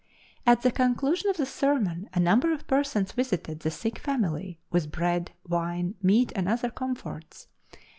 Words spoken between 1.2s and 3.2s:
of the sermon a number of persons